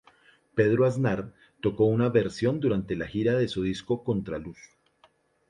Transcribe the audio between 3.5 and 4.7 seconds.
disco "Contraluz".